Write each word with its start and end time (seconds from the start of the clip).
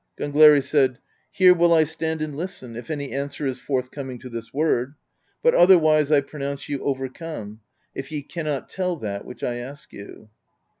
Gang 0.17 0.33
leri 0.33 0.63
said: 0.63 0.97
"Here 1.29 1.53
will 1.53 1.71
I 1.71 1.83
stand 1.83 2.23
and 2.23 2.35
listen, 2.35 2.75
if 2.75 2.89
any 2.89 3.11
answer 3.11 3.45
is 3.45 3.59
forthcoming 3.59 4.17
to 4.21 4.29
this 4.29 4.51
word; 4.51 4.95
but 5.43 5.53
otherwise 5.53 6.11
I 6.11 6.21
pronounce 6.21 6.67
you 6.67 6.81
overcome, 6.83 7.59
if 7.93 8.11
ye 8.11 8.23
cannot 8.23 8.67
tell 8.67 8.95
that 8.95 9.25
which 9.25 9.43
I 9.43 9.57
ask 9.57 9.93
you." 9.93 10.29